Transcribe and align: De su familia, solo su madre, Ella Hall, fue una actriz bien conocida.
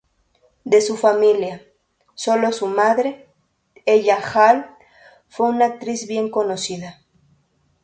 De 0.65 0.81
su 0.81 0.97
familia, 0.97 1.61
solo 2.15 2.51
su 2.53 2.65
madre, 2.65 3.27
Ella 3.85 4.17
Hall, 4.17 4.65
fue 5.27 5.47
una 5.47 5.65
actriz 5.67 6.07
bien 6.07 6.31
conocida. 6.31 7.03